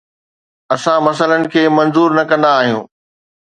اسان 0.75 0.99
مسئلن 1.07 1.41
کي 1.55 1.61
منظور 1.77 2.09
نه 2.19 2.23
ڪندا 2.31 2.51
آهيون 2.63 2.83